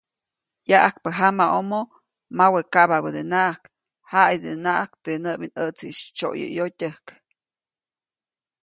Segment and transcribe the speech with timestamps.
[0.69, 1.79] Yaʼajkpä jamaʼomo,
[2.37, 3.61] mawe kaʼbadenaʼajk,
[4.11, 7.05] jaʼidänaʼajk teʼ näʼbinʼätsiʼis tsyoyäyotyäjk.